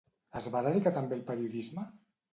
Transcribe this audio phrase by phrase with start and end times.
[0.39, 1.89] Es va dedicar també al periodisme?